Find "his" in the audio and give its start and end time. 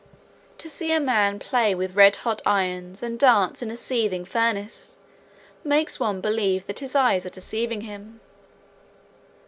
6.79-6.95